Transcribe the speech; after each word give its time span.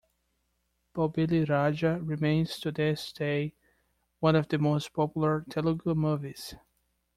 "Bobbili 0.95 1.47
Raja" 1.47 1.99
remains 2.01 2.57
to 2.61 2.71
this 2.71 3.13
day 3.13 3.53
one 4.19 4.35
of 4.35 4.47
the 4.47 4.57
most 4.57 4.93
popular 4.93 5.45
Telugu 5.47 5.93
movies. 5.93 6.55